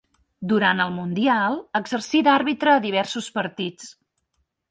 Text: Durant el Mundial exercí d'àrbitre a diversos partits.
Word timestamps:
Durant 0.51 0.79
el 0.85 0.93
Mundial 0.93 1.57
exercí 1.81 2.23
d'àrbitre 2.29 2.73
a 2.77 2.81
diversos 2.87 3.27
partits. 3.39 3.93